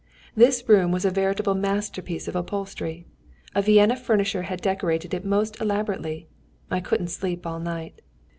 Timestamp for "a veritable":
1.05-1.53